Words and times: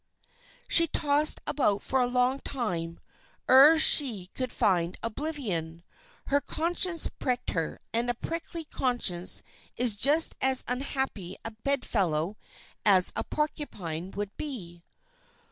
She 0.67 0.87
tossed 0.87 1.41
about 1.45 1.83
for 1.83 2.01
a 2.01 2.07
long 2.07 2.39
time 2.39 2.99
ere 3.47 3.77
she 3.77 4.31
could 4.33 4.51
find 4.51 4.97
oblivion. 5.03 5.83
Her 6.25 6.41
conscience 6.41 7.07
pricked 7.19 7.51
her, 7.51 7.79
and 7.93 8.09
a 8.09 8.15
prickly 8.15 8.63
conscience 8.63 9.43
is 9.77 9.95
just 9.95 10.35
as 10.41 10.63
unhappy 10.67 11.37
a 11.45 11.51
bedfellow 11.51 12.35
as 12.83 13.13
a 13.15 13.23
porcupine 13.23 14.09
would 14.15 14.35
be. 14.37 14.81